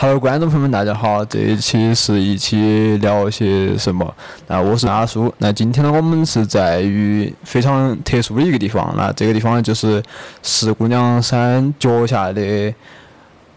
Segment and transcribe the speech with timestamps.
[0.00, 1.24] Hello，观众朋友们，大家好！
[1.24, 4.14] 这一期是一期聊些什么？
[4.46, 5.34] 那我是阿叔。
[5.38, 8.94] 那今天呢，我们是在于非常特殊的一个地方。
[8.96, 10.00] 那这个地方呢，就是
[10.40, 12.72] 四姑娘山脚下的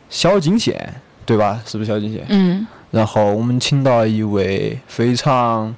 [0.10, 0.96] 小金县，
[1.28, 1.62] 对吧？
[1.64, 2.26] 是不是小金县？
[2.30, 2.66] 嗯。
[2.90, 5.76] 然后我们请到一位非常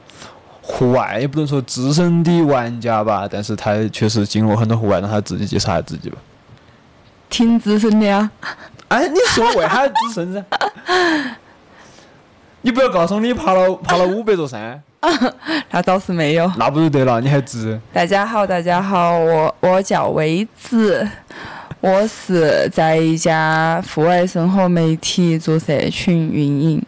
[0.62, 6.18] 户外，也不能说资深的玩家吧，但是他确实经过很多户外，让他自己介绍下自己吧。
[7.30, 8.32] 挺资深的呀。
[8.94, 10.46] 哎，你说为啥资深噻？
[12.62, 14.80] 你不要告诉我你爬了爬了五百座山。
[15.72, 16.50] 那倒是没有。
[16.58, 17.20] 那不就得了？
[17.20, 17.80] 你还值？
[17.92, 21.10] 大家好，大家好，我我叫薇子，
[21.80, 26.86] 我是在一家户外生活媒体做社群运营。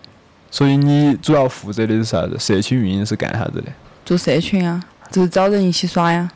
[0.51, 2.37] 所以你主要负责的是啥子？
[2.37, 3.71] 社群运营是干啥子的？
[4.05, 6.29] 做社群啊，就是找人一起耍呀。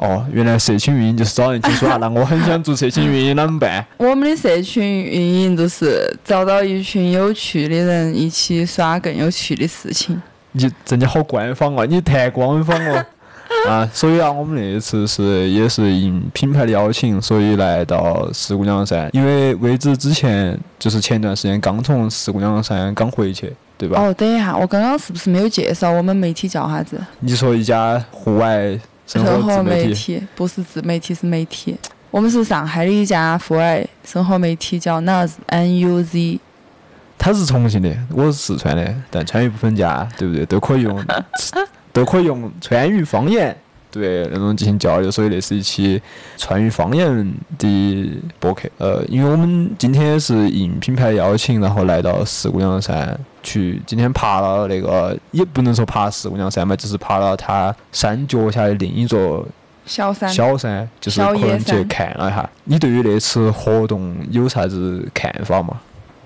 [0.00, 3.84] 哦，原来社群运营就是找人一起耍，那我很想做社群运营，啷么办？
[3.98, 10.20] 我们的社群运营就是找到一群有趣的人一起耍更有趣的事情。
[10.52, 11.84] 你真的好官方啊！
[11.84, 13.06] 你太官方了。
[13.68, 19.10] 啊，所以啊，我们那一次是也是应品牌的邀请，所以来到四姑娘山。
[19.12, 24.00] 因为薇子之前就是前段时间刚从四姑娘山刚回去，对吧？
[24.00, 26.96] 哦，等一下，我刚刚是不是没有介绍我们媒体叫啥子？
[27.18, 28.78] 你说一家户外
[29.18, 31.76] 生活媒体，不是自媒体，是媒体。
[32.12, 36.38] 我们是上海的一家户外生活媒体，叫 Nuz，N U Z。
[37.18, 40.46] 他是重庆的，我是四川的，但川渝不分家，对不对？
[40.46, 41.04] 都可以用。
[41.92, 43.54] 都可以用川渝方言
[43.90, 46.00] 对那种进行交流，所以那是一期
[46.36, 48.68] 川渝方言的博客。
[48.78, 59.46] 呃，因为我们今天是应品牌邀请，然后来到四姑娘山去，今天爬了那个，也不能说爬四姑娘山吧，就是爬了它山脚下的另一座
[59.86, 62.48] 小山，小山，就是可能去看了一下。
[62.64, 65.80] 你对于那次活动有啥子看法吗？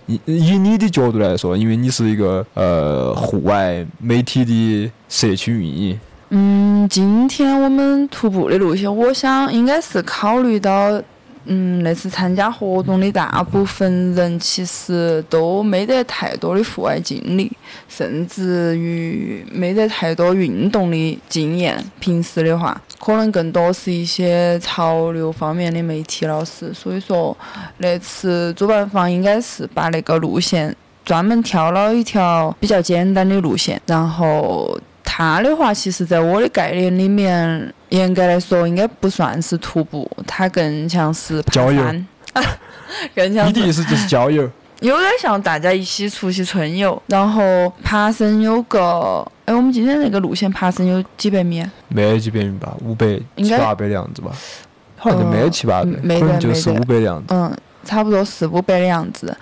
[0.06, 6.00] 以以你的角度来说，因为你是一个呃户外媒体的社区运营。
[6.30, 11.02] 嗯，今天我们徒步的路线，我想应该是考虑到。
[11.46, 17.52] 嗯，那次参加活动的大部分人其实都没得太多的户外经历，
[17.88, 21.84] 甚至于没得太多运动的经验。
[22.00, 26.72] 平时的话，可能更多是一些潮流方面的媒体老师。
[26.72, 27.36] 所以说，
[27.78, 30.74] 那次主办方应该是把那个路线
[31.04, 34.80] 专门挑了一条比较简单的路线，然后。
[35.16, 42.06] 它的话，其实在我的概念里面，严格来说应该不算是徒步，它更像是爬山，
[43.14, 43.46] 更像。
[43.46, 44.50] 你的意思就是郊游？
[44.82, 51.64] 有点像大家一起出去春游，然后爬升有个，哎，我们今天那个路线爬升有几百米？
[51.88, 54.32] 没有几百米吧，五百七八百的样子吧？
[54.96, 57.26] 好像就没有七八百，可能就是五百的样子。
[57.32, 57.56] 嗯。
[57.84, 59.36] 差不多四五百的样子，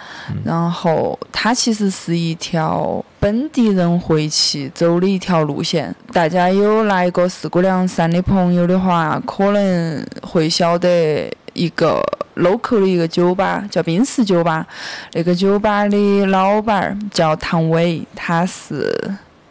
[0.44, 5.94] 然后它其实是一条本地人回去走的一条路线。
[6.12, 12.02] 大家有来过四姑娘山的朋友的话，可能会晓得一个
[12.36, 14.66] local 的一个酒吧，叫冰室酒吧。
[15.12, 18.90] 那个酒吧的老板儿叫唐伟，他是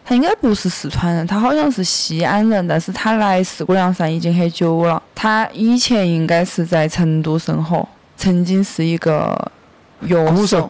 [0.04, 5.02] 他应该不是四川人，他好像是西安人，但是他来四姑娘山已经很久了。
[5.16, 7.88] 他以前应该是在成都生活。
[8.22, 9.52] 曾经是一个
[10.02, 10.70] 乐手，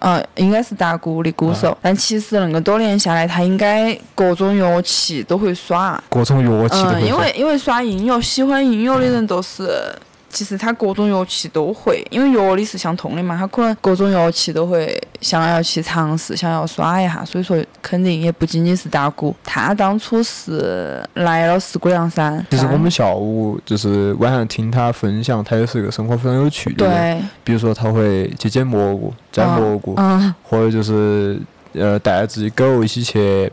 [0.00, 9.94] 嗯，应该是打鼓的鼓手，但其实恁个多年下来，他应该各种乐器都会耍，各种乐器都会因为因为耍音乐、喜欢音乐的人都是。
[10.30, 19.34] 其实他各种乐器都会，因为乐理是相通的嘛，他可能各种乐器都会想要去尝试，想要耍一下，所以说肯定也不仅仅是打鼓。
[19.42, 22.44] 他当初是来了石姑娘山。
[22.50, 27.18] 其实我们下午就是晚上听他分享，他也是一个生活非常有趣的人。
[27.18, 27.28] 对。
[27.42, 29.96] 比如说他会去捡蘑菇、摘蘑菇，
[30.42, 31.40] 或者就是
[31.72, 33.50] 呃带自己狗一起去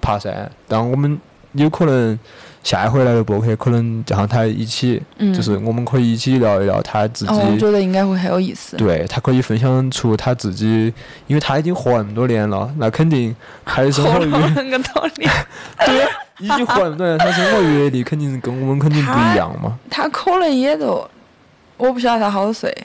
[0.00, 0.50] 爬山。
[0.66, 1.18] 但我们
[1.52, 2.18] 有可能。
[2.64, 5.02] 下一回来的播客可能叫上他一起，
[5.34, 7.32] 就是我们可以一起聊一聊他自己。
[7.32, 8.76] 我觉得应该会很有意思。
[8.76, 10.92] 对他可以分享出他自己，
[11.26, 13.34] 因为他已经活那么多年了，那肯定
[13.64, 14.32] 他的生活阅历。
[14.32, 15.30] 活那么多年。
[15.86, 19.78] 对，已经活那么多年，他生活阅历肯定跟我们肯定不一样嘛。
[19.90, 21.08] 他可能也都，
[21.76, 22.76] 我不晓得他好多岁。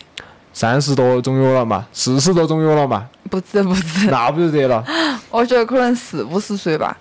[0.54, 3.08] 三十多总有了嘛，四十多总有了嘛。
[3.34, 4.12] 不止不止。
[4.12, 4.86] 那不就得了？
[5.32, 6.96] 我觉得可能四五十岁吧。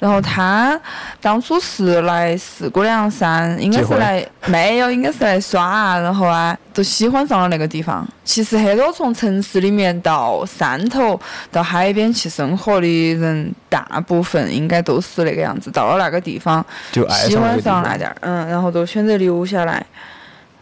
[0.00, 0.78] 然后他
[1.20, 8.04] 当初是来四姑娘山，应该是来没有，应该是来耍，然后啊，就喜欢上了那个地方。
[8.24, 11.18] 其实很多从城市里面到山头、
[11.52, 15.70] 到海边去生活的人，大部分应该都是那个样子。
[15.70, 19.86] 到了那个地方，就喜欢上点儿，嗯，然后都选择留下来。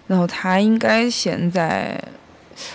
[0.06, 1.98] 然后他应该现在。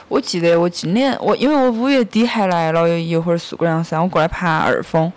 [0.08, 5.12] 我记得我今年我因为我五月底还来了一会儿四姑娘山，我过来爬二峰。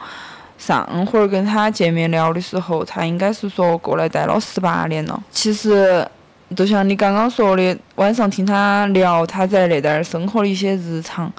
[0.59, 5.21] 上回儿跟他见面聊的时候，他应该是说过来待了十八年了。
[5.33, 6.07] 其实，
[6.55, 11.33] 就像你刚刚说的，晚上听他聊他在那点儿生活的一些日常，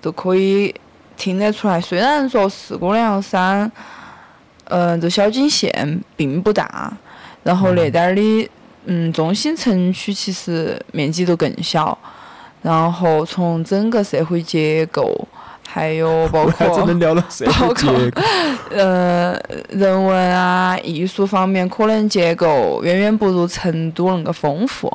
[0.00, 0.72] 都可以
[1.16, 1.80] 听得出来。
[1.80, 3.68] 虽然说四姑娘山，
[4.66, 6.92] 嗯，就小金县并不大，
[7.42, 8.50] 然后那点儿的，
[8.84, 11.98] 嗯，中心城区其实面积都更小，
[12.62, 15.28] 然后从整个社会结构。
[15.72, 18.10] 还有 包括包括
[18.74, 24.92] 呃人文啊艺术方面，可能结构远远不如成都那个丰富，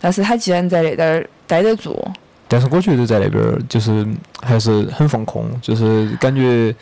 [0.00, 2.00] 但是他既然在那点儿待得住，
[2.46, 4.06] 但是我觉得在那边儿就是
[4.40, 6.72] 还是很放空，就是感觉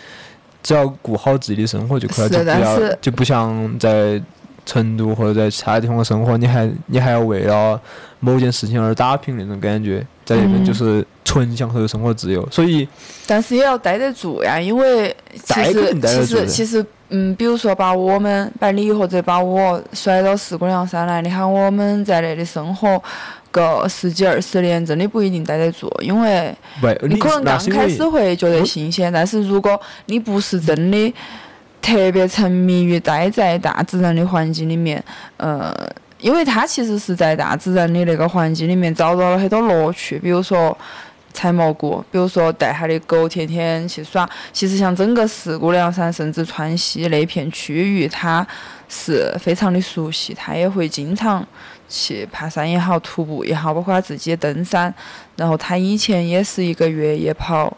[0.62, 4.20] 只要顾好自己的生活就可以了，就不要就不像在
[4.66, 7.80] 成都或者在其他地方生活，你还你还要为了
[8.18, 11.04] 某件事情而打拼那种感觉，在那边就是。
[11.22, 12.88] 纯享受生活自由，所以，
[13.24, 23.00] 但是也要待得住呀，因为其实其实其实，嗯，比如说把我们把你或者把我甩到四姑娘山来，你喊我们在那里生活
[23.52, 26.52] 个十几二十年，真的不一定待得住，因为
[27.02, 31.14] 你可能刚开始会觉得新鲜，但是如果你不是真的
[31.80, 35.00] 特别沉迷于待在大自然的环境里面，
[35.36, 35.72] 呃。
[36.20, 40.76] 因为他其实是在大自然的那个环境里面找到了很多乐趣，比如说。
[41.32, 44.28] 采蘑菇，比如说带他的狗天天去耍。
[44.52, 48.44] 其实像整个四姑娘山，甚至川西那片区域，他
[48.88, 50.34] 是非常的熟悉。
[50.34, 51.46] 他也会经常
[51.88, 54.92] 去爬山也好，徒步也好，包括他自己登山。
[55.36, 57.74] 然后他以前也是一个越野跑，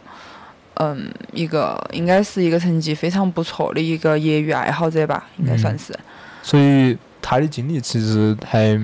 [0.76, 5.94] 嗯，一个应该是一个成绩非常不错的一个业余爱好者吧，应该算是。
[6.42, 8.78] 所以他的经历其实还。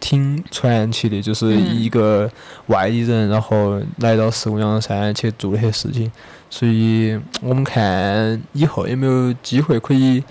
[0.00, 2.30] 挺传奇的，就是一个
[2.68, 6.08] 外地人，然后来到四姑娘山去做那些事情，
[6.48, 10.22] 所以我们看以后有没有机会可以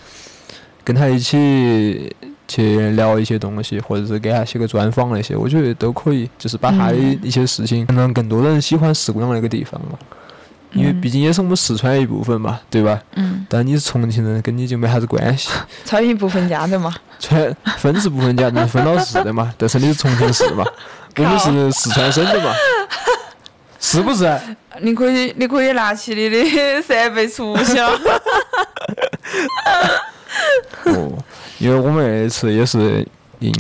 [0.86, 2.16] 跟他一起
[2.48, 10.00] 去聊一些东西，或者是给他写个专访那些，我觉得都可以，就是把他的一些事情让更多人喜欢四姑娘那个地方嘛。
[10.74, 13.02] 因为毕竟也是我们四川一部分嘛，对吧？
[13.16, 13.46] 嗯。
[13.50, 15.50] 但你是重庆人，跟你就没啥子关系。
[15.86, 16.94] 川渝不分家的嘛。
[17.20, 19.54] 川分是不分家，但分到市的嘛。
[19.58, 20.66] 但是你是重庆市嘛，
[21.18, 22.54] 我们是四川省的嘛，
[23.80, 24.40] 是不是？
[24.82, 26.38] 你可以，你可以拿起你的
[26.84, 28.00] 设备出去了。
[30.86, 31.18] 哦，
[31.58, 33.08] 因为我们那次也是。
[33.40, 33.54] 应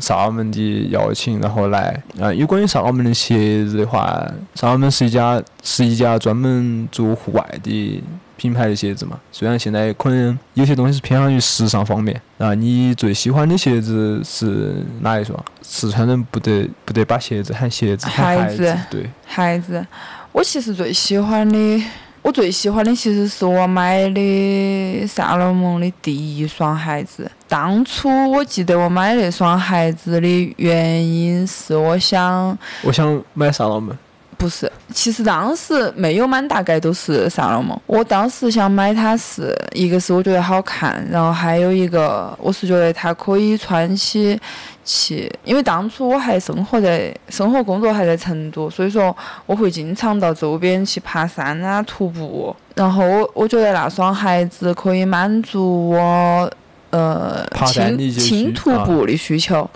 [0.00, 2.32] 萨尔门的邀请，然后来啊。
[2.32, 8.02] 有关于萨尔门的鞋子的话，萨尔门是一家是一家专门做户外的
[8.36, 9.18] 品牌的鞋子嘛。
[9.30, 12.20] 虽然现在可能有些东西是偏向于时尚方面。
[12.38, 15.38] 啊，你最喜欢的鞋子是哪一双？
[15.60, 18.76] 四川人不得不得把鞋子喊鞋子，孩子。
[18.88, 19.84] 对，孩子。
[20.32, 21.82] 我其实最喜欢的。
[22.22, 27.30] 我最喜欢的其实是我买的萨洛蒙的第一双鞋子。
[27.48, 33.96] 当初我记得我买那双鞋子的原因是我想，我想买萨洛蒙。
[34.36, 37.76] 不是，其实当时没有满大概都是萨洛蒙。
[37.86, 44.38] 我当时想买它是一个是我觉得好看，然后还有一个我是觉得它可以穿起
[44.88, 52.56] 去，因为当初我还生活在生活工作还在成都，所以说我会经常到周边去爬山啊、徒步。
[52.74, 56.50] 然后我我觉得那双鞋子可以满足我
[56.88, 59.68] 呃轻轻徒步的需求。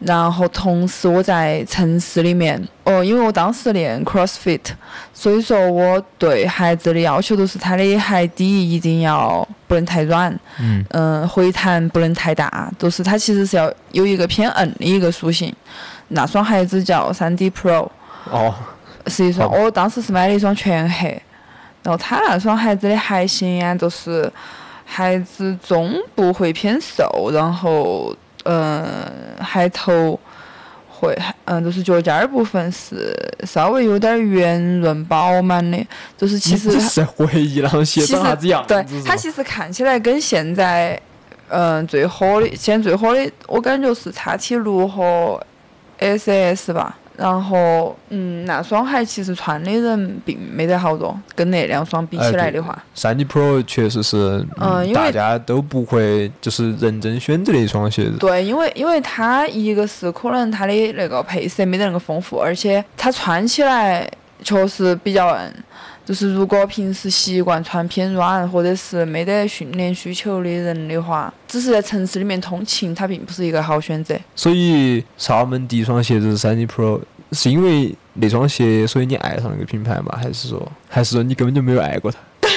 [0.00, 4.60] 然后同时我在城市里面，哦，因为我当时练 CrossFit，
[5.14, 10.38] 所以说我对鞋子的要求都是它的鞋底一定要不能太软，
[10.90, 15.54] 嗯，回弹不能太大，都是它其实是要有一个偏硬的一个属性。
[16.08, 17.88] 那双鞋子叫三 D Pro，
[18.30, 18.54] 哦，
[19.06, 21.22] 是一双，我当时是买了一双全黑，
[21.82, 24.30] 然后它那双鞋子的鞋型啊，就是
[24.86, 28.14] 鞋子中部会偏瘦，然后。
[28.44, 29.10] 嗯，
[29.40, 30.18] 还头
[30.88, 35.86] 会，嗯，就是脚尖儿部分是稍微有点圆润饱满的，
[36.16, 38.74] 就是其实是回忆那种啥子样子？
[38.74, 40.98] 对，它其实看起来跟现在，
[41.48, 45.40] 嗯，最火的，现在最火的，我感觉是叉七六和
[45.98, 46.96] SS 吧。
[47.16, 52.76] 然后，嗯，那双鞋其实穿的人并没得好多，跟那两双比起来的话。
[52.94, 58.16] 三 D Pro 确实是，嗯，大家都不会就是认真选择的一双鞋子。
[58.18, 64.08] 对，因为因为它一个是可能它的那个配色没得那个丰富，而且它穿起来
[64.42, 65.52] 确实比较硬。
[66.04, 74.14] 就是如果平时习惯穿偏软，或者是没得训练需求的人的话，只是在城市里面通勤，它并不是一个好选择。
[74.36, 77.00] 所以，萨尔门第一双鞋子是三 D Pro，
[77.32, 80.18] 是因为那双鞋，所以你爱上那个品牌吗？
[80.20, 82.18] 还是说，还是说你根本就没有爱过它？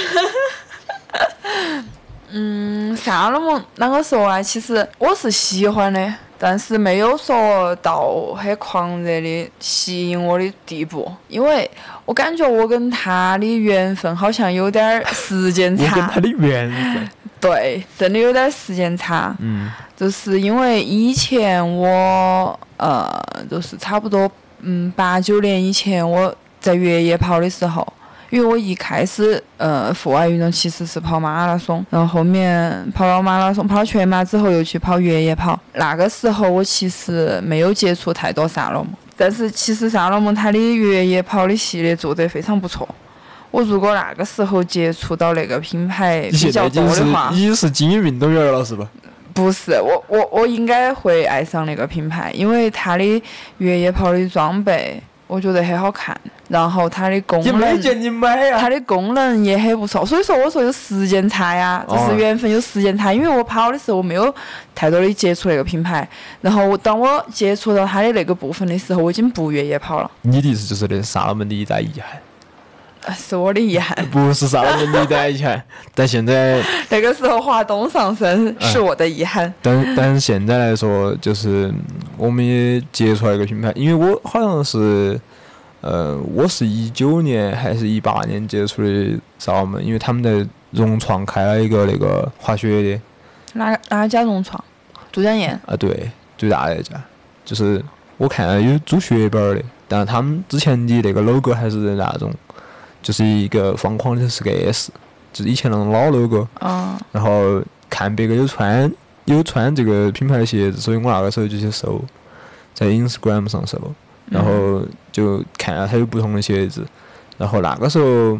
[2.30, 4.44] 嗯，萨洛蒙啷个说啊？
[4.44, 11.70] 其实我是喜欢的，但是没有说到很狂热的吸引我的地步，因为
[12.06, 16.20] 我感觉我跟他的缘分好像有点儿时间我跟差他。
[16.20, 17.10] 的缘分。
[17.40, 19.36] 对，真的有点儿时间差。
[19.40, 23.10] 嗯就是因为以前我呃，
[23.50, 24.30] 就是差不多
[24.60, 27.86] 嗯八九年以前我在越野跑的时候，
[28.30, 35.60] 因为我一开始呃户外运动其实是跑马拉松，然后后面跑了马拉松，跑了全马之后又去跑越野跑。
[35.74, 42.88] 那个时候我其实没有接触太多萨洛蒙，但是其实萨洛蒙它的越野跑的系列做得非常不错。
[43.50, 48.86] 我如果那个时候接触到那个品牌比较多的话，已经是精英运动员了，是吧？
[49.34, 53.24] 不是我，我我应该会爱上那个品牌，因为它的
[53.60, 57.82] 越野跑的装备我觉得很好看，然后它的功能，
[58.58, 58.70] 它。
[58.70, 60.06] 的功能也很不错。
[60.06, 63.14] 所以说我说有时间差呀，就哦是缘分有时间差。
[63.14, 64.34] 因为我跑的时候我没有
[64.74, 66.08] 太多的接触那个品牌，
[66.42, 72.20] 然后当我接触到它的那个部分的时候，我已经不越野跑了，你的意思就是那是萨洛门的一代遗憾，呃
[73.14, 73.96] 是我的遗憾。
[74.12, 75.62] 不是萨洛门的遗憾。
[75.96, 79.54] 但现在，那个时候华东上升是我的遗憾。
[79.62, 81.76] 但但是现在来说，就是嗯
[82.18, 85.20] 我们也接触了一个品牌，因为我好像是，
[85.82, 93.02] 呃，我是一九年还是一八年接触的萨洛门，因为他们在融创开了一个那个滑雪的，
[93.54, 94.62] 哪哪家融创？
[95.12, 95.50] 都江堰。
[95.66, 96.94] 啊，对，最大的一家，
[97.46, 97.84] 就是
[98.18, 102.32] 我看了有租雪板儿的，但是他们之前的那个 logo 还是那种，
[103.08, 104.92] 就是一个方框的是个 S，
[105.32, 106.46] 就是以前那种老 logo。
[106.60, 108.92] 嗯然后看别个有穿
[109.24, 112.02] 有穿这个品牌的鞋子，所以我那个时候就去搜，
[112.74, 113.80] 在 Instagram 上搜，
[114.30, 116.86] 然后就看了它有不同的鞋子，
[117.38, 118.38] 然后那个时候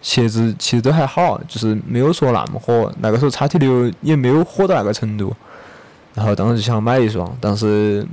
[0.00, 5.36] 鞋子其实都还好，就是没有说那么火，那个时候叉 T 六也没有火到那个程度，
[6.14, 8.06] 然后当时就想买一双，但是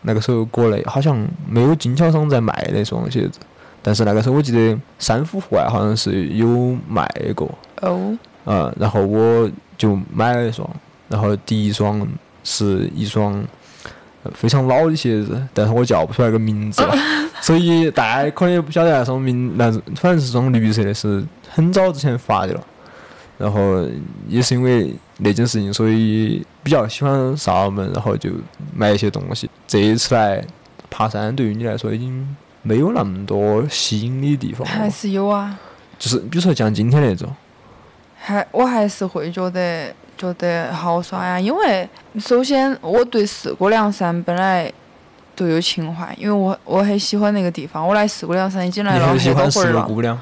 [0.00, 3.38] 那个时候国内好像没有经销商在卖那双鞋子，
[3.86, 7.48] 但是那个时候我记得三福户外好像是有卖过。
[7.82, 10.68] 哦，呃，然后我就买了一双，
[11.08, 12.04] 然后第一双
[12.42, 13.34] 是一双
[14.22, 16.96] 呃非常老的鞋子，但是我叫不出来个名字了，
[17.42, 22.64] 所以大家可能也不晓得那双名，那反正是双绿色的，是很早之前发的了。
[23.36, 23.84] 然后
[24.28, 28.30] 也是因为那件事情，所以比较喜欢萨尔门，然后就
[28.72, 29.50] 买一些东西。
[29.66, 30.42] 这一次来
[30.88, 35.56] 爬山，对于你来说已经没有那么多吸引你的地方还，是有啊。
[35.98, 37.32] 就是比如说像今天那种。
[38.16, 41.86] 还我还是会觉得觉得好耍呀，因为
[42.18, 44.72] 首先我对四姑娘山本来
[45.36, 49.82] 就有情怀，因为我我很喜欢那个地方，我来四姑娘山已经来了很多回儿了。
[49.82, 50.18] 个姑娘，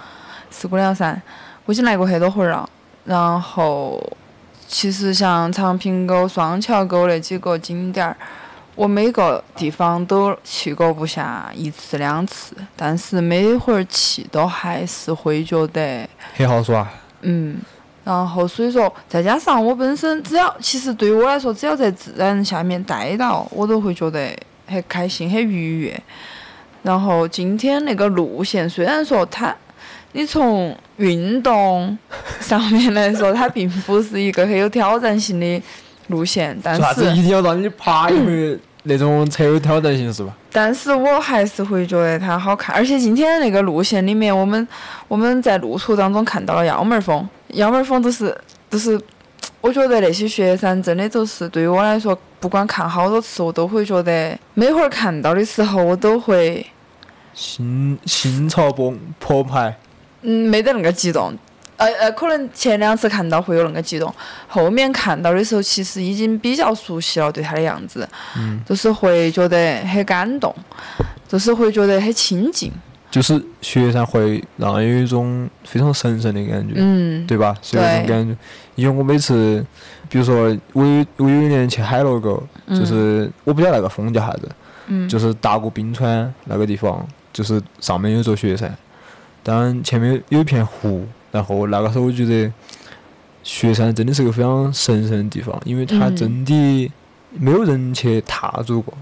[0.50, 1.22] 四姑娘山
[1.64, 2.68] 我已经来过很多回儿了，
[3.04, 4.02] 然后
[4.66, 8.16] 其实像长坪沟、双桥沟那几个景点儿。
[8.82, 16.88] 我每个地方都去过不下一次两次，但是每回儿去都还是会觉得很好耍。
[17.20, 17.58] 嗯，
[18.02, 24.36] 然后所以说，再加上我本身只要，其实对于我来说，只要在自然下面待到，我都会觉得
[24.66, 26.02] 很开心、很愉悦。
[26.82, 29.54] 然后今天那个路线，虽然说它，
[30.10, 31.96] 你从运动
[32.40, 35.62] 上面来说，它并不是一个很有挑战性的
[36.08, 40.34] 路线，但是一定要让你爬一回那种才有挑战性是吧？
[40.50, 44.66] 但是我还是会觉得它好看，而且今天那个路线里面，我们
[45.06, 48.36] 我们在路途当中看到了幺妹儿峰，幺妹儿峰都是
[48.68, 49.00] 都是，
[49.60, 56.66] 我觉得那些雪山真的都是对于我来说，不管看好多次，我都会觉得每回儿看到的时候，我都会
[57.32, 59.76] 心心潮澎澎湃，
[60.22, 61.32] 嗯没得那个激动。
[61.84, 64.12] 呃呃，可能前两次看到会有那个激动，
[64.46, 70.54] 后面看到的时候，其实已经比较熟悉了对他的样子，嗯，就是会觉得很感动，
[71.28, 72.70] 就是会觉得很亲近。
[73.10, 77.54] 就是雪山会让人有一种非常神圣的感觉，嗯，对吧？
[77.60, 78.34] 是有那种感觉。
[78.74, 79.62] 因为我每次，
[80.08, 84.48] 比如说我有我有一年去海螺沟，就是我不晓得那个峰叫啥子，
[84.86, 88.74] 嗯，就是达过冰川那个地方，就是上面有座雪山，
[89.42, 92.52] 当然前面有一片湖，然后那个时候我觉得
[93.42, 96.92] 雪山真的是个非常神圣的地方，因为它真的
[97.30, 98.94] 没有人去踏足过，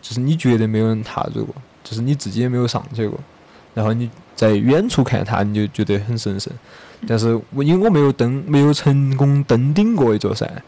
[0.00, 3.18] 就是你觉得没有人踏足过，就是你自己也没有上去过，
[3.74, 6.52] 然后你在远处看它，你就觉得很神圣。
[7.08, 10.62] 但是我因为我没有登，没有成功登顶过一座山，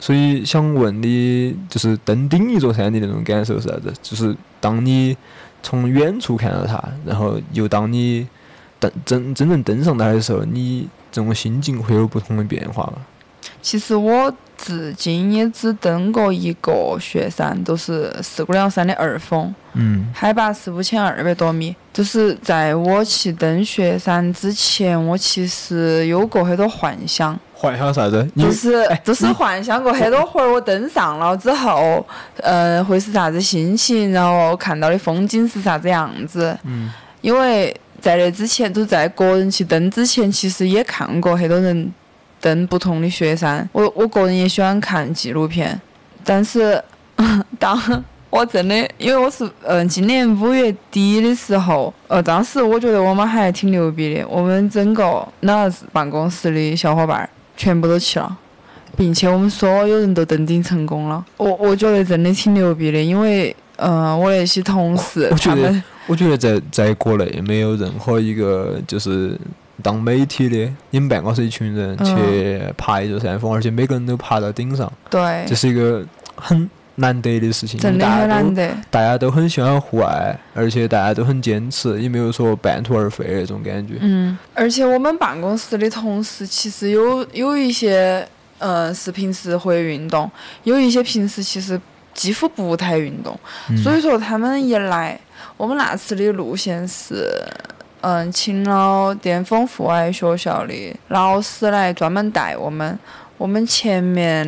[0.00, 3.92] 所以想问你，就是登顶一座山的那种感受是啥子？
[4.02, 5.14] 就是当你
[5.62, 8.26] 从远处看到它，然后又当你
[8.78, 12.94] 登真真正登上它的时候，你这种心境会有不同的变化吗？
[13.60, 21.74] 其实我至今也只登过一个雪山，就是四姑娘山的二峰，嗯海拔是五千二百多米。
[21.92, 28.28] 就是在我去登雪山之前，我其实有过很多幻想，幻想啥子？
[28.36, 32.04] 就是就是幻想过很多回儿我登上了之后，
[32.36, 36.56] 呃，会是啥子心情，然后看到的风景是啥子样子。
[36.64, 41.92] 嗯因为在那之前，就在个人去登之前，其实也看过很多人
[42.40, 43.68] 登不同的雪山。
[43.72, 45.80] 我我个人也喜欢看纪录片，
[46.24, 46.82] 但是
[47.58, 58.38] 当我真的，因为我是嗯、今年五月底的时候，呃，当时我觉得我们还挺牛逼的，我们整个老子办公室的小伙伴儿全部都去了。
[58.96, 69.38] 并且我们所有人都登顶成功了，我我觉得真的挺牛逼的，因为，嗯、我那些同事他们我觉得在在国内没有任何一个就是
[69.80, 77.78] 当媒体的，你们办公室一群人嗯去爬一座山峰，而且每个人都爬到顶上，对，这是一个很难得的事情。
[77.78, 78.76] 真的大家都很难得。
[78.90, 83.94] 大家都很喜欢户外，而且大家都很坚持，也没有说半途而废那种感觉。
[84.00, 88.26] 嗯，而且我们办公室的同事其实有有一些，
[88.58, 90.28] 嗯、是平时会运动，
[90.64, 91.80] 有一些平时其实
[92.18, 93.38] 几乎不太运动，
[93.70, 95.18] 嗯所以说他们一来，
[95.56, 97.32] 我们那次的路线是。
[98.00, 100.72] 嗯，请了巅峰户外学校的
[101.08, 102.96] 老师来专门带我们。
[103.36, 104.46] 我们前面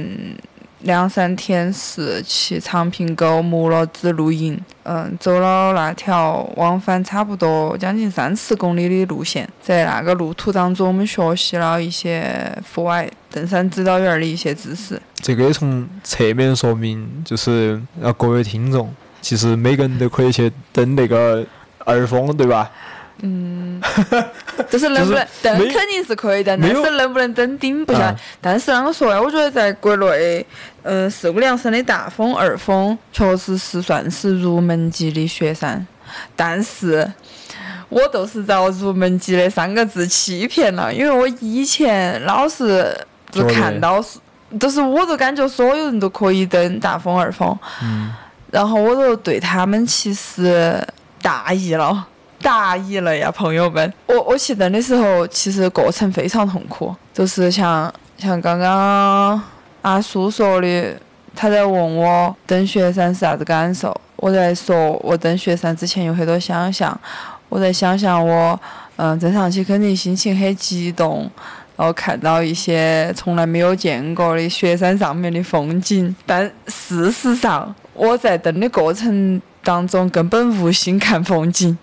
[0.82, 15.00] 两三天是去长坪沟木罗子露营，嗯，走了那条往返差不多将近三十公里的路线，在那个路途当中，我们学习了一些户外登山指导员的一些知识。
[15.16, 21.44] 这个也从侧面说明，就是呃各位听众，其实每个人都可以去登那个
[21.84, 22.70] 二峰，对吧？
[24.70, 28.16] 就是能不能登肯定是可以的，但是能不能登顶不晓得啊。
[28.40, 29.20] 但是啷个说呀？
[29.20, 30.46] 我觉得在国内，
[30.82, 35.86] 嗯、四姑娘山的大峰、二峰确实是算是入门级的雪山，
[36.36, 37.10] 但是。
[37.92, 42.96] 我就是遭“入门级”的三个字欺骗了，因为我以前老是
[43.32, 44.00] 就看到，
[44.60, 48.14] 就是我就感觉所有人都可以登大峰、二峰，嗯，
[48.52, 50.80] 然后我就对他们其实
[51.20, 52.06] 大意了，
[52.42, 53.92] 大意了呀，朋友们。
[54.06, 59.40] 我我去登的时候，其实过程非常痛苦，就是像像刚刚
[59.82, 60.96] 阿叔说的，
[61.34, 66.98] 他在问我登雪山是啥子感受，我在说我登雪山之前有很多想象，
[67.48, 68.58] 我在想象我
[68.96, 71.30] 嗯登上去肯定心情很激动。
[71.76, 81.76] 然后看到一些从来没有见过的雪山上面的风景，但事实上我在登的过程当中根本无心看风景，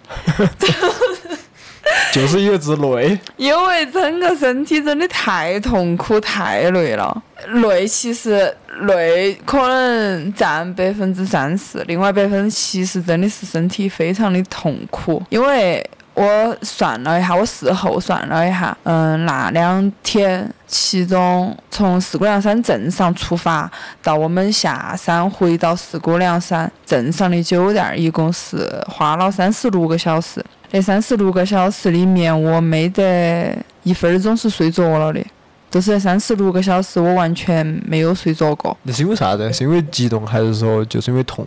[2.12, 3.20] 就是一个字累。
[3.38, 7.24] 因为整个身体真的太痛苦、太累了。
[7.48, 15.88] 累其实累可能占百分之三十，另外百分之七十真的是身体非常的痛苦，因为。
[16.18, 30.44] 我算了一下，我事后算了一下，嗯，那两天，其中从四姑娘山镇上出发到我们下山回到四姑娘山镇上的酒店，一共是花了三十六个小时。
[30.72, 35.24] 那三十六个小时里面，我没得一分钟是睡着了的，
[35.70, 38.76] 就是那三十六个小时我完全没有睡着过。
[38.82, 39.54] 那是因为啥子？
[39.54, 41.46] 是因为激动，还是说就是因为痛？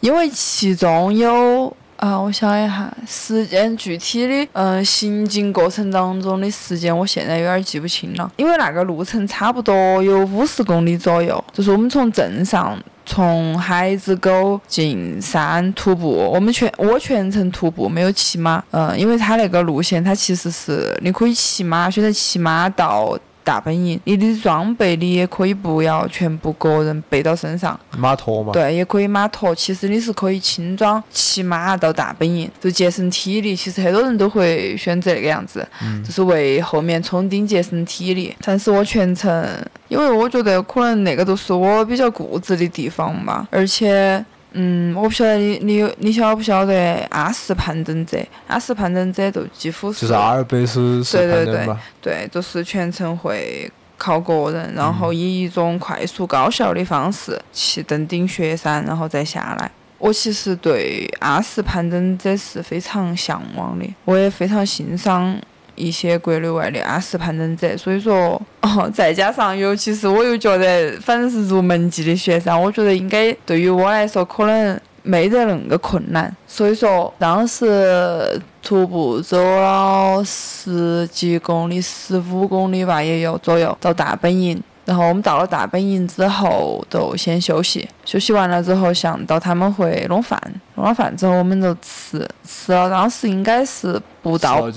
[0.00, 8.28] 因为其中有啊，我想一下，时间具体的，嗯、行进过程当中的时间，我现在有点记不清了。
[8.36, 18.60] 因为那个路程差不多有五十公里左右，就是我们从镇上从海子沟进山徒步，我们全我全程徒步，没有骑马。
[18.72, 23.16] 嗯、因为它那个路线，它其实是你可以骑马，选择骑马到。
[23.44, 28.52] 大本营，你的装备你也可以不要全部个人背到身上，马驮嘛。
[28.52, 29.54] 对，也可以马驮。
[29.54, 33.54] 其实你是可以轻装骑马到大本营，就节省体力。
[33.54, 35.66] 其实很多人都会选择那个样子，
[36.04, 38.34] 就是为后面冲顶节省体力。
[38.44, 39.46] 但是我全程，
[39.88, 44.24] 因为我觉得可能那个都是我比较固执的地方吧，而且。
[44.54, 48.18] 嗯，我不晓得你你有你晓不晓得阿斯攀登者？
[48.46, 51.80] 阿斯攀登者就几乎就是阿尔卑斯式对对对攀登吧。
[52.00, 59.70] 对，就是全程会靠个人，然后以一种快速高效的方式去登顶雪山，然后再下来。
[59.98, 65.40] 我其实对阿斯攀登者是非常向往的，我也非常欣赏
[65.74, 84.62] 一些国内外的阿斯攀登者，所以说， 哦，再加上尤其是我又觉得，反正是入门级的雪山，我觉得应该对于我来说可能没得那个困难，所以说当时徒步走了十几公里，十五公里吧也有左右到大本营。
[84.84, 87.88] 然后我们到了大本营之后，就先休息。
[88.04, 90.36] 休息完了之后，想到他们会弄饭，
[90.74, 92.90] 弄了饭之后我们就吃，吃了。
[92.90, 94.68] 当时应该是不到，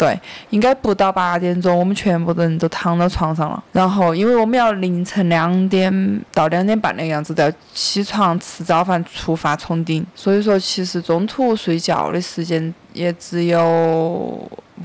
[0.00, 3.62] 对，应该不到八点钟，我们全部人都躺到床上了。
[3.70, 10.02] 然后因为我们要凌晨两点到两点半那个样子都要起床吃早饭，出发冲顶。
[10.14, 13.60] 所以说，其实中途睡觉的时间也只有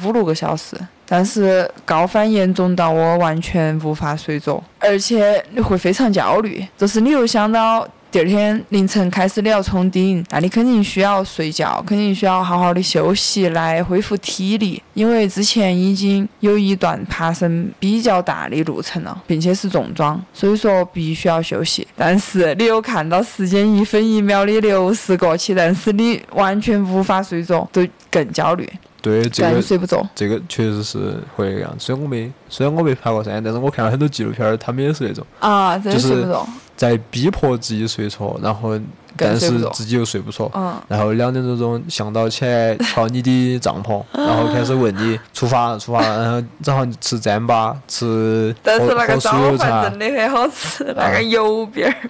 [0.03, 0.75] 五六个小时。
[1.07, 21.85] 但是高反严重到我完全无法睡着，而且你会非常焦虑，就是你又想到第二天凌晨开始你要冲顶，那你肯定需要睡觉，肯定需要好好的休息来恢复体力，因为之前已经有一段爬升比较大的路程了，并且是重装，所以说必须要休息。
[21.93, 28.65] 但是你又看到时间一分一秒的流逝过去，但是你完全无法睡着，就更焦虑。
[29.01, 31.75] 对，这个睡不着，这个确实是会这样。
[31.77, 38.79] 虽然我没，虽然我没爬过山，但是我看了很多纪录片，他们也是那种啊，真睡不着，在逼迫自己睡着，然后
[39.17, 40.51] 但是自己又睡不着，
[40.87, 52.09] 然后两点多钟向导起来敲你的帐篷，然后开始问你出发出发，然后早上吃糌粑，吃但是那个早饭真的很好吃，那个油饼儿。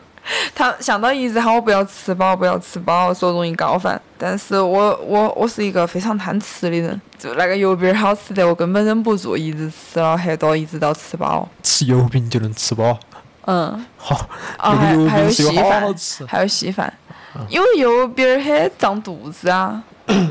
[0.56, 4.02] 他向导一直喊我不要吃饱，不要吃饱，说容易高反。
[4.18, 11.48] 但是我我我是一个非常贪吃的人， 就那个油饼好吃的，我根本忍不住，一直吃了很多，一直到吃饱。
[11.62, 12.98] 吃油饼就能吃饱？
[13.46, 13.86] 嗯。
[13.98, 14.28] 好。
[14.58, 15.96] 啊，还还有稀饭，
[16.28, 16.94] 还有稀饭，
[17.50, 19.84] 因为油饼很胀肚子啊。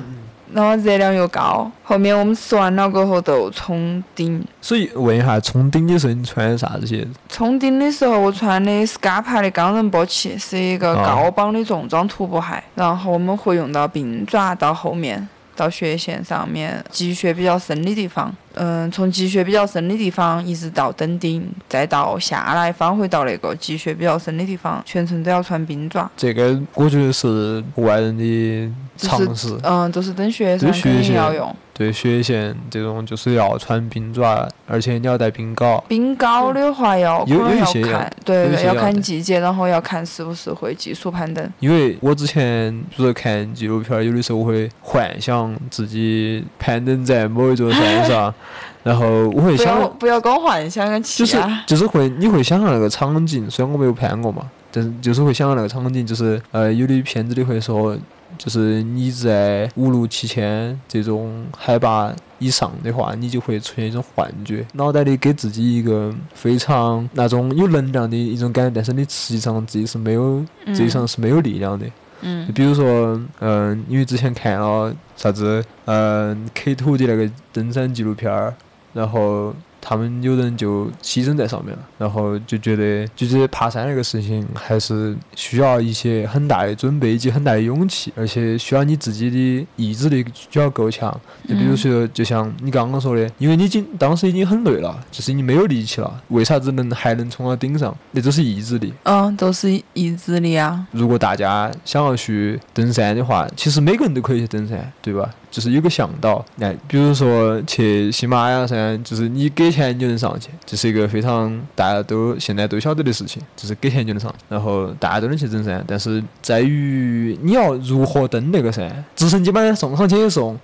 [0.53, 4.41] 然后热量又高，后面我们吃完了过后就冲顶。
[4.61, 7.09] 所以问一下，冲顶的时候你穿的啥子鞋子？
[7.29, 12.63] 冲顶的时候我穿的是 Scarpa 的冈仁波齐，是一个高帮的重装徒步鞋。
[12.77, 15.29] 然后我们会用到冰爪到后面。
[15.57, 26.11] 到雪线上面，积雪比较深的地方，嗯，从积雪比较深的地方一直到登顶，再到下来返回到那个积雪比较深的地方，全程都要穿冰爪。
[26.17, 29.59] 这个我觉得是外人的常识。
[29.63, 31.57] 嗯，就是登雪上肯定要用。
[31.75, 35.83] 对雪线这种就是要穿冰爪，而且你要带冰镐。
[35.89, 41.45] 冰镐的话要可能要看，对对，要看季节，然后要看是不是会技术攀登。
[41.59, 48.33] 因为我之前就是看纪录片，有的时候我会幻想自己攀登在某一座山上，
[48.85, 57.99] 然后我会想不要光幻想啊，就是就是会你会想象那个场景，虽然我没有攀过嘛，但是就是会想到那个场景，就是呃有的片子里会说。
[58.39, 71.87] 就是你在五六七千这种海拔以上的话，你就会出现一种幻觉，脑袋里给自己一个非常那种有能量的一种感觉，但是你实际上自己是没有，实际上是没有力量的。
[72.23, 72.47] 嗯。
[72.55, 78.55] 比如说，嗯，因为之前看了啥子，嗯，K 图的那个登山纪录片儿，
[78.93, 79.55] 然后。
[79.87, 91.13] 他们有人就牺牲在上面了，然后就觉得，就觉得爬山那个事情还是需要一些很大的准备以及很大的勇气，而且需要你自己的意志力就要够强。
[91.47, 97.95] 就比如说，就像你刚刚说的，因为你已经当时已经很累了，就是你没有力气了，为啥子能还能冲到顶上？
[98.13, 98.95] 那都是意志力。
[99.03, 100.87] 嗯，都是意志力啊。
[100.93, 105.29] 如果大家想要去登山的话，其实每个人都可以去登山，对吧？
[105.55, 120.59] 就是有个向导，来，比如说去喜马拉雅山，就是你给钱就能上去，这是一个非常大家都现在都晓得的事情，就是给钱就能上，然后大家都能去登山，但是在于你要如何登那个山，直升机把你送上去也送，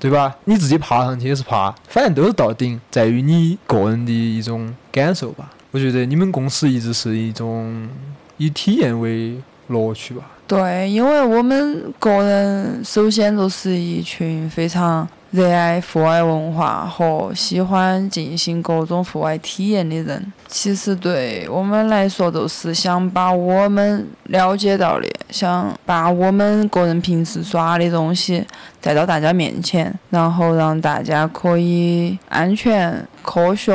[0.00, 0.34] 对吧？
[0.46, 5.48] 你自己爬上去也是爬，反正都是到顶，在于你个人的一种感受吧。
[5.70, 7.88] 我觉得你们公司一直是一种
[8.36, 10.24] 以体验为乐趣吧。
[10.46, 20.32] 对，因为我们个人首先就是一群非常热爱户外文化和喜欢进行各种户外体验的人。
[20.46, 28.46] 其实对我们来说，就是想把我们了解到的，想把我们个人平时耍的东西
[28.82, 33.72] 带到大家面前，然后让大家可以安全、科学。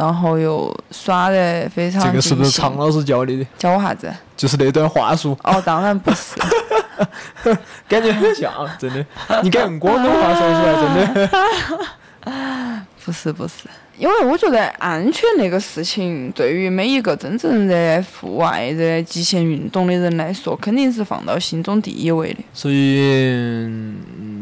[0.00, 3.46] 然后又耍得非常这个是不是常老师教你的？
[3.58, 4.10] 教我啥子？
[4.34, 5.36] 就是那段话术。
[5.44, 6.36] 哦，当然不是。
[7.86, 9.04] 感觉很像，真的。
[9.42, 12.80] 你敢用广东话说出来，真的。
[13.04, 13.68] 不 是不是，
[14.00, 22.38] 因为我觉得安全那个事情，对于每一个真正热爱户外、热爱极限运动的人来说，肯定是放到心中第一位的。
[22.54, 23.68] 所以。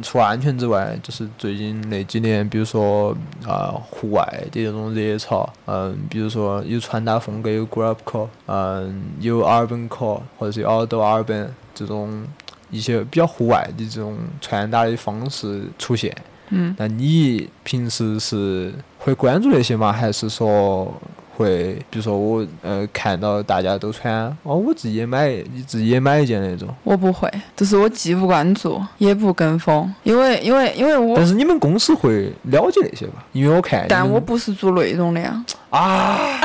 [0.01, 3.11] 除安全之外，就是最近那几年，比如说
[3.45, 12.25] 啊、户外的这种热潮，嗯，比如说有穿搭风格，有 g r a p c o r e 嗯，有 urban core，或者是有 outdoor urban 这种
[12.71, 16.17] 一些比较户外的这种穿搭的方式出现。
[16.51, 19.93] 嗯，那你平时是会关注那些吗？
[19.93, 20.93] 还是说
[21.37, 26.69] 会，比如说我呃看到大家都穿，哦，我自己也买，你自己也买一件那种？
[26.83, 33.25] 我不会，就是我既不关注，也不跟风，因为因为因为我但，是你们公司会了解那些吧？
[33.33, 35.45] 因为我看，但我不是做内容的呀。
[35.71, 36.41] 啊，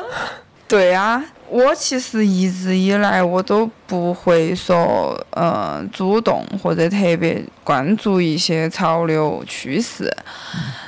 [0.68, 10.12] 对呀、我其实一直以来我都不会说，呃，主动或者特别关注一些潮流趋势，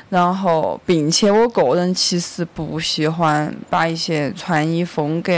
[0.09, 5.33] 然后，并且我个人其实不喜欢把一些穿衣风格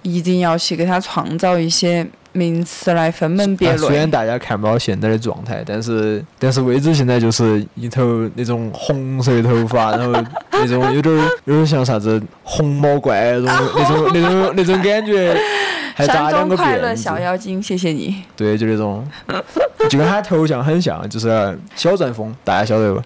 [0.00, 2.06] 一定要去给它创造一些
[2.36, 4.06] 名词来分门别啊虽然。
[4.10, 8.02] 大家看不到现在的状态，但是但是魏子现在就是一头
[8.34, 10.12] 那种红色的头发，然后
[10.52, 15.36] 那种有点儿有点儿像啥子红毛怪那种那种那种那种感觉，
[16.04, 18.22] 山两个东快乐小，妖精，谢谢你。
[18.34, 19.06] 对，就那种，
[19.88, 23.02] 就跟他头像很像，就是小钻风，大家晓得吧？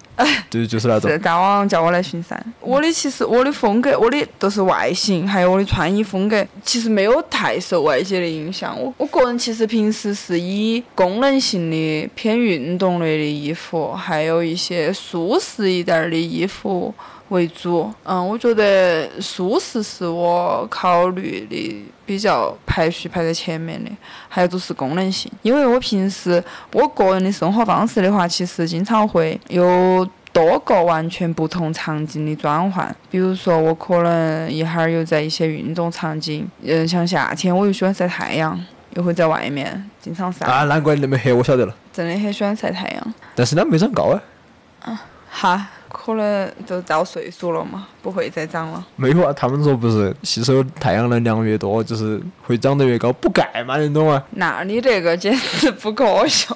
[0.48, 1.18] 对，就是那种是。
[1.18, 2.42] 大王叫我来巡山。
[2.60, 8.76] 我的其实我的风格，我的都是外形，还有我的穿衣风格，其实没有太受外界的影响。
[8.80, 16.92] 我我个人其实平时是以功能性的偏运动类的衣服，还有一些舒适一点儿的衣服
[17.28, 17.92] 为主。
[18.02, 23.88] 嗯，我觉得舒适是我考虑的比较排序排在前面的，
[24.28, 25.30] 还有就是功能性。
[25.42, 26.42] 因为我平时
[26.72, 32.92] 我个人的生活方式的话，其实经常会有多个完全不同场景的转换。
[33.08, 38.60] 比如说，我可能一会儿又在一些运动场景，嗯，像夏天我又喜欢晒太阳，
[38.94, 41.72] 又会在外面经常晒，啊，难怪你那么黑，我晓得了。
[41.92, 43.14] 真的很喜欢晒太阳。
[43.36, 44.18] 但是他没长高
[44.82, 48.86] 啊，哈，可能就到岁数了嘛，不会再长了。
[48.96, 49.32] 没有啊。
[49.32, 54.22] 他们说不是吸收太阳能量越多，就是会长得越高，补钙嘛，你懂吗？
[54.30, 56.54] 那你这个简直不科学。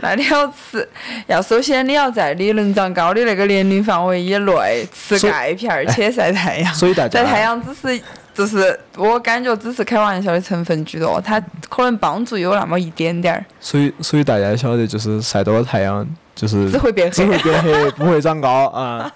[0.00, 0.86] 那你 要吃，
[1.26, 6.74] 要首先你要在你能长高的那个年龄范围以内吃钙片，而且晒太阳。
[6.74, 8.02] 所以大家晒太阳只是，
[8.36, 17.42] 就是我感觉只是开玩笑的成分居多，它可能帮助有那么一点点儿，所以所以大家晓得，就是晒多了太阳，就是只会变黑只会黑。
[17.42, 19.10] 变黑，不会长高啊。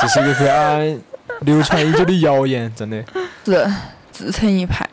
[0.00, 1.00] 这是一个非常
[1.40, 3.04] 流传已久的谣言，真的。
[3.44, 3.70] 是
[4.10, 4.88] 自成一派。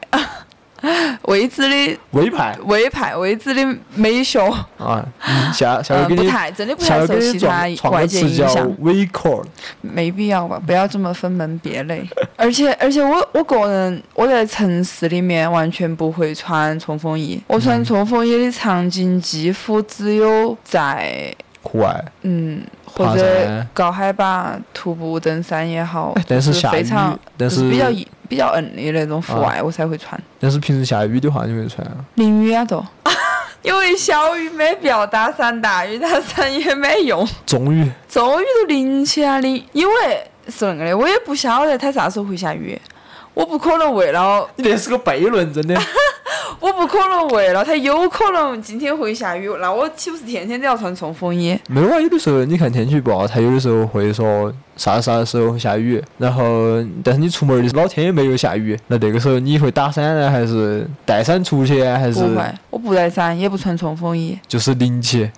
[1.24, 4.40] 未知的微派微派，未知的美学，
[4.78, 8.76] 啊，嗯下下呃，回给你不太真的不下太受其他外界影响。
[8.80, 9.44] 微 core，
[9.82, 12.08] 没必要吧，不要这么分门别类。
[12.36, 22.06] 而且而且我我个人我在城市里面完全不会穿冲锋衣，我穿冲锋衣的场景几乎只有在户外。
[22.22, 30.18] 嗯或者高海拔徒步登山也好哎，但就是下非常，但就是是比较硬比较硬的那种户外我才会穿。
[30.40, 31.94] 但是平时下雨的话，你会穿啊？
[32.16, 32.82] 淋雨啊都。
[33.62, 37.28] 因为小雨没必要打伞，大雨打伞也没用。
[37.46, 39.94] 中雨中雨都淋起啊淋，因为
[40.48, 42.80] 是恁个的，我也不晓得它啥时候会下雨，
[43.40, 45.74] 我不可能为了，你这是个悖论，真的。
[46.60, 51.58] 我不可能为了它有可能今天会下雨，那我岂不是天天都要穿冲锋衣？
[51.70, 56.44] 没有啊，有的时候你看天气预报，它有的时候会说啥啥时候会下雨，然后
[57.02, 64.38] 但是你出门的时候老天也没有下雨，那这个时候你会打伞呢，还是带伞出去啊，还是不会，我不带伞，也不穿冲锋衣。
[64.46, 65.32] 就是淋起，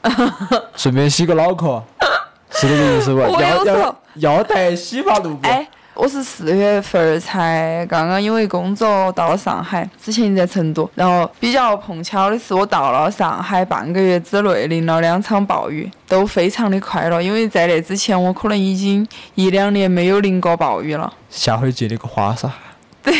[0.75, 1.83] 顺便洗个脑壳，
[2.49, 3.19] 是这个意思不？
[3.19, 5.47] 要要要带洗发露不？
[5.47, 21.13] 哎，我是四月份儿才刚刚因为工作到了上海，之前在成都，然后比较碰巧的是，我到了上海半个月之内淋了两场暴雨，都非常的快乐，因为在那之前我可能已经一两年没有淋过暴雨了。
[21.29, 22.51] 下回接你个花洒。
[23.03, 23.13] 对，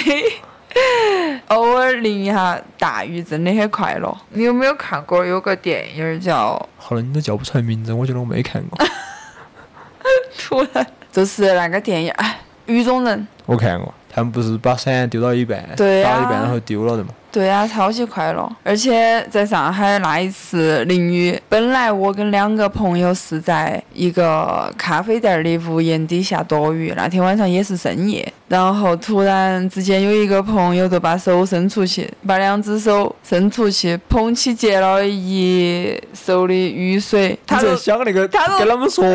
[1.48, 4.18] 偶尔淋一下大雨真的很快乐。
[4.30, 8.84] 你有没有看过有个电影儿叫好了，你都叫不出来名字，我觉得我没看过。
[10.40, 12.40] 突然，就是那个电影，哎，
[12.72, 13.28] 雨中人。
[13.46, 17.10] 我看过，他们不是把伞丢到一半，对啊打到一半然后丢了的嘛？
[17.32, 18.52] 对啊，超级快乐！
[18.64, 39.06] 而且在上海那一次淋雨，本来我跟两个朋友是在一个咖啡店儿的屋檐底下躲雨，那天晚上也是深夜，然后突然之间有一个朋友就把手伸出去，把两只手伸出去捧起接了一手的雨水，他在就想那个他都跟他们说？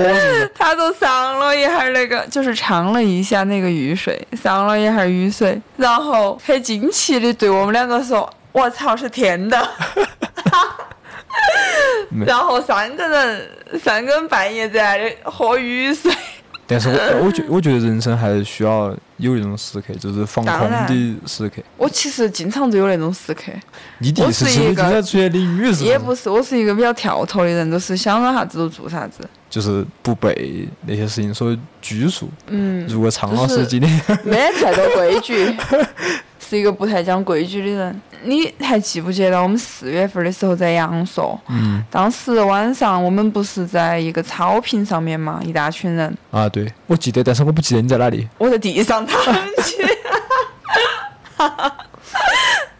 [0.55, 9.69] 他都上了一下儿那个，就是尝了一下那个雨水，上了一下儿雨水，然后很惊奇的对我们两个说：“我操，是甜的。
[12.27, 13.51] 然后三个人，
[13.83, 16.11] 三个人半夜在那里喝雨水。
[16.69, 18.89] 但是我 我觉我觉得人生还是需要
[19.19, 21.63] 有那种时刻，就是放空的时刻。
[21.77, 23.53] 我其实经常都有那种时刻，
[23.99, 26.29] 你第一次我是经常出现淋雨是也不是？
[26.29, 29.29] 我是一个比较跳脱的人，就是想到啥子就做啥子。
[29.49, 32.29] 就是不被那些事情所拘束。
[32.49, 33.89] 嗯，如果苍老师今天
[34.25, 35.57] 没得太多规矩，
[36.49, 38.01] 是一个不太讲规矩的人。
[38.23, 41.39] 你还记不记得我们四月份的时候在阳朔？
[41.49, 48.29] 嗯当时晚上我们不是在一个草坪上面嘛，一大群人，啊，对我记得，但是我不记得你在哪里。
[48.39, 49.77] 我在地上躺起。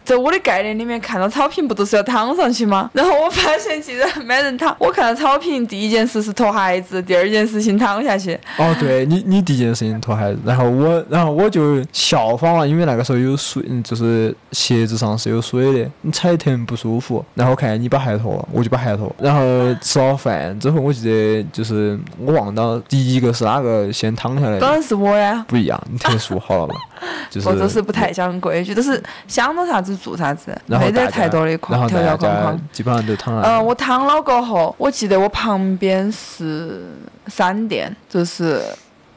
[0.07, 2.89] 在我的概念里面，看到草坪不都是要躺上去吗？
[2.93, 4.73] 然后我发现竟然没人躺。
[4.79, 8.33] 我看到草坪，第一件事是拖鞋子，第二件事情躺下去。
[8.57, 17.25] 哦，对你，你第一件事情脱鞋子，然后我，然后我就效仿了，因为那个时候有水，嗯就是鞋子上是有水的，你踩得特别不舒服。
[17.33, 19.15] 然后我看见你把鞋脱了，我就把鞋脱了。
[19.19, 19.41] 然后
[19.81, 26.75] 吃了饭之后，我记得就是我忘到第一个是哪个先躺下来的，当然是我呀，不一样，你特殊好了嘛，
[27.29, 32.59] 就是我就是不太讲规矩，就是想到啥子做啥子，没得太多的然框条条框框。
[32.71, 33.41] 基本上都躺了。
[33.43, 36.85] 嗯，我躺了过后，我记得我旁边是
[37.27, 38.61] 闪电，就是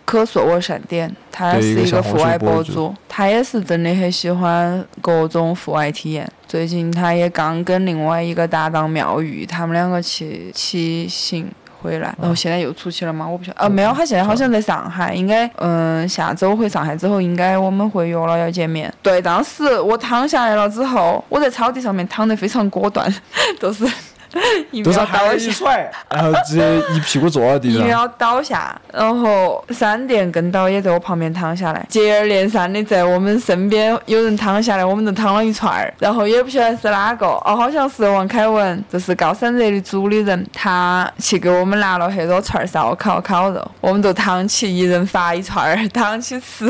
[0.05, 6.29] 可说我闪电，他是一个户外博主，他也是真的很喜欢各种户外体验。
[6.49, 11.49] 最近他也刚跟另外一个搭档妙玉，他们两个去骑行。
[11.81, 13.27] 回来，然后现在又出去了吗？
[13.27, 13.61] 我不晓得。
[13.61, 18.93] 呃，没有，他现在好像在上海，应该，嗯，下周回上海之后，应该我们会约了要见面。
[19.03, 23.12] 对，当时我躺下来了之后，我在草地上面躺得非常果断，
[23.61, 23.88] 就是一
[24.83, 25.51] 都是秒倒一。
[25.51, 27.83] 甩，然后直接一屁股坐到地上。
[27.83, 46.66] 一秒倒下，然后闪电跟导也在我旁边躺下来，接二连三的在我们身边有人躺下来，我们就躺了一串儿，然后也不晓得是哪个，哦，好像是王凯文，就是高山热的组的人，他去给我们拿了很多串儿烧烤烤肉，我们就躺起，一人发一串儿，躺起吃，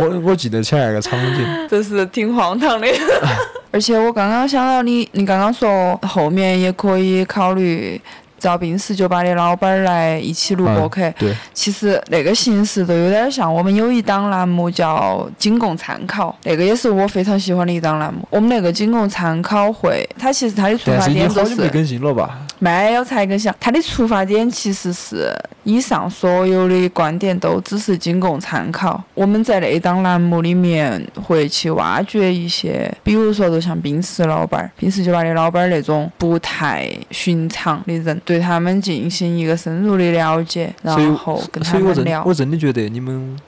[0.00, 2.88] 我我我记得起来那个场景， 就是挺荒唐的。
[3.76, 8.00] 而且我刚刚想到你，你刚刚说后面也可以考虑
[8.38, 11.12] 找冰室酒吧的老板儿来一起录播客。
[11.18, 18.26] 对，其实那个形式都有点像我们有一档栏目叫“仅供参考”，那个也是我非常喜欢的一档栏目。
[18.30, 22.45] 我们那个“仅供参考会”，它其实它的出但发是已经好久没点就是更新了吧？
[22.58, 25.30] 没有才更新，它的出发点其实是
[25.64, 29.02] 以上所有的观点都只是仅供参考。
[29.14, 42.32] 我们在那档栏目里面会去挖掘一些，比如说就像冰室老板儿、冰室酒吧的老板儿那种不太寻常的人，对他们进行一个深入的了解，然后跟他们聊我。
[42.32, 43.38] 真的觉得你们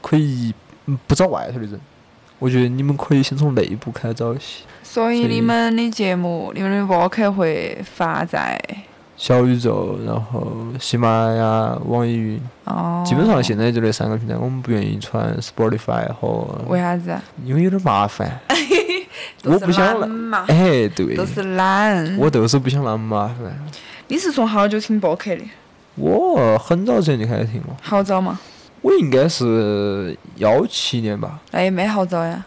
[0.00, 0.54] 可以
[1.06, 1.78] 不找外头的人，
[2.38, 4.62] 我觉得你们可以先从内部开始找起。
[4.88, 8.58] 所以你们的节目、你们的播客会发在
[9.16, 17.14] 小宇宙，然后喜马拉雅、网易云，哦，基本上现在就这三个平台，我们不愿意传 Spotify 和，为啥子？
[17.44, 18.40] 因为有点麻烦。
[19.44, 22.16] 我不想懒嘛，哎，对，都是懒。
[22.18, 23.54] 我就是不想那么麻烦。
[24.08, 25.42] 你是从好久听播客的？
[25.96, 28.38] 我很早之前就开始听了，好早嘛？
[28.82, 32.44] 我应该是幺七年吧，那也没好早呀。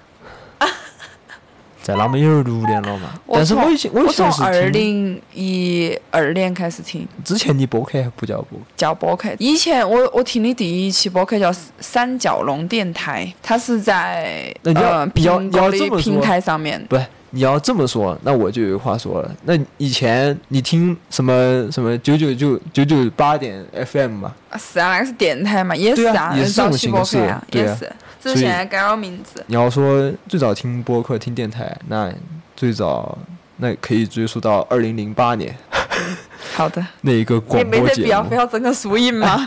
[1.81, 3.19] 在那么有六年了嘛。
[3.31, 9.29] 但是我以前我从二零一二年开始听之前的播客还不叫播，叫播客。
[9.39, 16.83] 以前我我听的第一期播客叫三角龙电台，它是在呃苹果的平台上面。
[16.87, 17.05] 不是。
[17.31, 19.31] 你要这么说，那我就有话说了。
[19.43, 24.33] 那以前你听什么什么九九九九九八点 FM 吗？
[24.49, 29.43] 啊是啊，那个是电台嘛，也是啊也是这种早期播客形式啊，对啊也是，只是现在改了名字。
[29.47, 32.11] 你要说最早听播客、听电台，那
[32.55, 33.17] 最早
[33.57, 35.55] 那可以追溯到二零零八年
[36.55, 39.45] 好的，那一个也广播节没得必要非，要争个输赢嘛。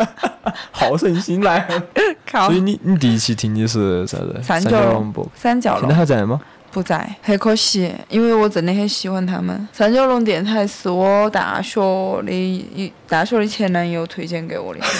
[0.71, 1.67] 好胜心来。
[2.31, 4.41] 靠所以，你你第一期听的是啥子？
[4.43, 6.41] 三角龙角龙播，现在还在吗？
[6.73, 9.69] 不在，很可惜，因为我真的很喜欢他们。
[9.73, 11.81] 三角龙电台是我大学
[12.25, 14.81] 的一大学的前男友推荐给我的。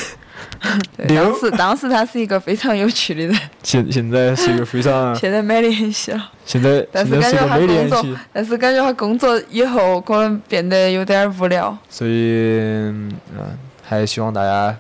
[0.97, 6.31] 对，当时当时他是一个非常有趣的人，现现在是一个非常， 现在没联系了。
[6.45, 11.77] 现在但是感觉他工作但是感觉他工作以后可能变得有点儿无聊。
[11.89, 13.13] 所以嗯，
[13.83, 14.77] 还希望大家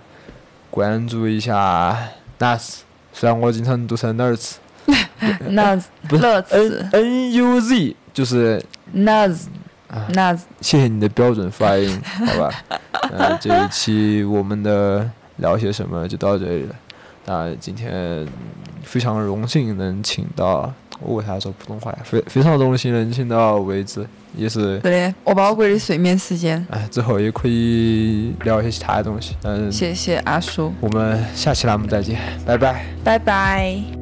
[0.70, 1.97] 关注一下
[2.38, 2.78] NAS。
[3.12, 4.55] 虽然我经常读成 NERS，
[5.51, 5.76] 那
[6.09, 8.62] 不是乐 N 子 N U Z，就是
[8.93, 9.49] 那子
[9.89, 12.51] 啊那子，谢谢你的标准发音， 好吧？
[13.12, 16.74] 呃，这一期我们的聊些什么就到这里了。
[17.24, 18.28] 那今天嗯
[18.83, 21.99] 非常荣幸能请到我为啥说普通话呀？
[22.05, 24.05] 非非常荣幸能请到位置，
[24.37, 29.37] 也是是的，我宝贵的睡眠时间，哎，之后也可以聊一些其他的东西。
[29.45, 32.87] 嗯，谢谢阿叔，我们下期栏目再见，拜拜。
[33.05, 34.01] 拜拜。